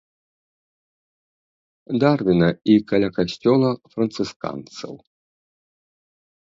[2.05, 4.93] Дарвіна і каля касцёла францысканцаў.